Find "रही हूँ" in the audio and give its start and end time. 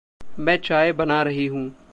1.23-1.81